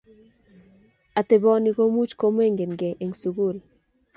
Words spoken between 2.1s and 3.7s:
komongkei eng sukul